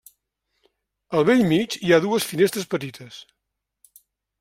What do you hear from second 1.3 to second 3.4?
mig, hi ha dues finestres petites.